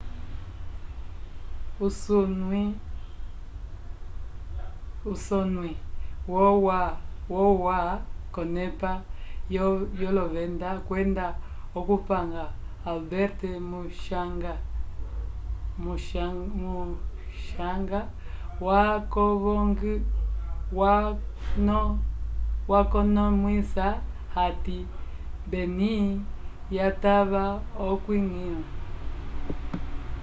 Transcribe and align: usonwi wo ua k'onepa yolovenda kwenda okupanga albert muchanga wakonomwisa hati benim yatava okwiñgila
usonwi 5.11 5.71
wo 7.31 7.43
ua 7.65 7.79
k'onepa 8.33 8.91
yolovenda 10.03 10.69
kwenda 10.87 11.25
okupanga 11.79 12.43
albert 12.89 13.39
muchanga 15.81 18.01
wakonomwisa 22.71 23.85
hati 24.35 24.77
benim 25.51 26.07
yatava 26.77 27.43
okwiñgila 27.89 28.65